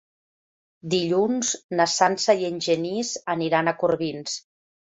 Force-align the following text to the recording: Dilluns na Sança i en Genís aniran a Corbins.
Dilluns 0.93 1.51
na 1.81 1.87
Sança 1.97 2.37
i 2.41 2.49
en 2.49 2.59
Genís 2.71 3.15
aniran 3.37 3.69
a 3.69 3.77
Corbins. 3.85 4.43